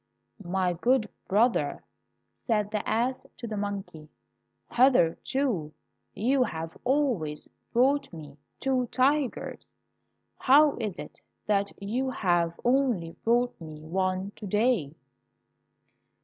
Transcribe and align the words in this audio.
"My 0.43 0.73
good 0.73 1.07
brother," 1.27 1.83
said 2.47 2.71
the 2.71 2.89
ass 2.89 3.23
to 3.37 3.45
the 3.45 3.55
monkey, 3.55 4.09
"hitherto 4.71 5.73
you 6.15 6.41
have 6.43 6.75
always 6.83 7.47
brought 7.71 8.11
me 8.11 8.35
two 8.59 8.87
tigers, 8.87 9.67
how 10.39 10.75
is 10.77 10.97
it 10.97 11.21
that 11.45 11.71
you 11.79 12.09
have 12.09 12.59
only 12.65 13.11
brought 13.23 13.53
me 13.61 13.83
one 13.85 14.31
to 14.37 14.47
day?" 14.47 14.95